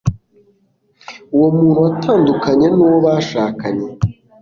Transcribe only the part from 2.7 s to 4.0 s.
n'uwo bashakanye